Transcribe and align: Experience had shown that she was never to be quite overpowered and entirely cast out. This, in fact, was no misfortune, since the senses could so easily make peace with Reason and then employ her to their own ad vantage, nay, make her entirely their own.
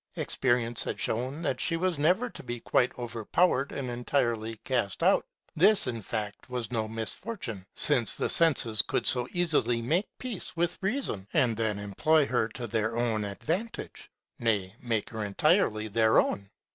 Experience 0.15 0.81
had 0.81 0.99
shown 0.99 1.43
that 1.43 1.61
she 1.61 1.77
was 1.77 1.99
never 1.99 2.27
to 2.27 2.41
be 2.41 2.59
quite 2.59 2.91
overpowered 2.97 3.71
and 3.71 3.87
entirely 3.87 4.55
cast 4.63 5.03
out. 5.03 5.23
This, 5.55 5.85
in 5.85 6.01
fact, 6.01 6.49
was 6.49 6.71
no 6.71 6.87
misfortune, 6.87 7.67
since 7.75 8.15
the 8.15 8.27
senses 8.27 8.81
could 8.81 9.05
so 9.05 9.27
easily 9.31 9.79
make 9.79 10.07
peace 10.17 10.55
with 10.57 10.79
Reason 10.81 11.27
and 11.33 11.55
then 11.55 11.77
employ 11.77 12.25
her 12.25 12.47
to 12.47 12.65
their 12.65 12.97
own 12.97 13.23
ad 13.23 13.43
vantage, 13.43 14.09
nay, 14.39 14.73
make 14.81 15.11
her 15.11 15.23
entirely 15.23 15.87
their 15.87 16.17
own. 16.17 16.49